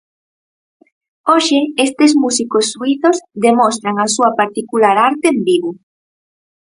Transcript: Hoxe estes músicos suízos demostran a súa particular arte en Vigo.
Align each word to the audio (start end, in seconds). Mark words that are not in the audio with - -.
Hoxe 1.29 1.59
estes 1.87 2.11
músicos 2.23 2.65
suízos 2.73 3.17
demostran 3.45 3.95
a 3.99 4.07
súa 4.15 4.29
particular 4.41 4.95
arte 5.09 5.27
en 5.33 5.37
Vigo. 5.47 5.71